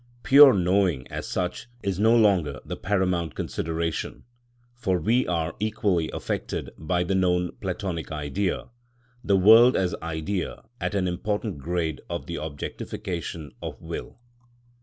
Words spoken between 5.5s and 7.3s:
equally affected by the